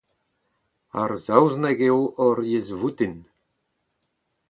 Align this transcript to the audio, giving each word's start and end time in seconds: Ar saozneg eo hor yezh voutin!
Ar 1.01 1.11
saozneg 1.25 1.79
eo 1.87 1.99
hor 2.19 2.39
yezh 2.49 2.73
voutin! 2.79 3.15